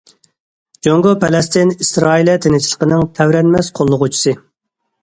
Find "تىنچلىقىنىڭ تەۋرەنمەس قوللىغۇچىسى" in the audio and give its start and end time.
2.47-4.37